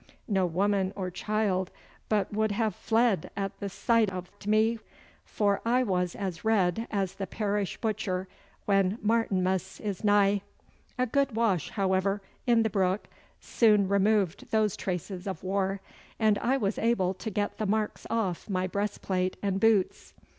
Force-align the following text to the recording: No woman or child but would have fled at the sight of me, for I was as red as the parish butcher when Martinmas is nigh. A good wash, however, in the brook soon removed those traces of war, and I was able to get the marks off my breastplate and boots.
No 0.27 0.47
woman 0.47 0.93
or 0.95 1.11
child 1.11 1.69
but 2.09 2.33
would 2.33 2.51
have 2.53 2.73
fled 2.73 3.29
at 3.37 3.59
the 3.59 3.69
sight 3.69 4.09
of 4.11 4.31
me, 4.47 4.79
for 5.25 5.61
I 5.63 5.83
was 5.83 6.15
as 6.15 6.43
red 6.43 6.87
as 6.89 7.13
the 7.13 7.27
parish 7.27 7.77
butcher 7.77 8.27
when 8.65 8.97
Martinmas 9.03 9.79
is 9.79 10.03
nigh. 10.03 10.41
A 10.97 11.05
good 11.05 11.35
wash, 11.35 11.69
however, 11.69 12.19
in 12.47 12.63
the 12.63 12.69
brook 12.71 13.09
soon 13.39 13.87
removed 13.87 14.49
those 14.49 14.75
traces 14.75 15.27
of 15.27 15.43
war, 15.43 15.81
and 16.17 16.39
I 16.39 16.57
was 16.57 16.79
able 16.79 17.13
to 17.13 17.29
get 17.29 17.59
the 17.59 17.67
marks 17.67 18.07
off 18.09 18.49
my 18.49 18.65
breastplate 18.65 19.37
and 19.43 19.59
boots. 19.59 20.15